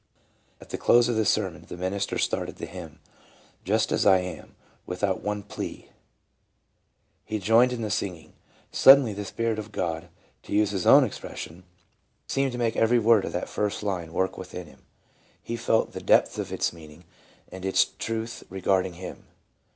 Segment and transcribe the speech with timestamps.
[0.59, 2.97] At the close of the sermon the minister started the hymn,"
[3.65, 4.55] Just as I am,
[4.87, 5.93] without one plea." 1
[7.25, 8.33] He joined in the sing ing.
[8.71, 10.09] Suddenly the Spirit of God—
[10.41, 11.65] to use his own expression—
[12.27, 14.81] seemed to make every word of that first line work within him.
[15.39, 17.03] He felt the depth of its meaning
[17.51, 19.27] and its truth regard ing him.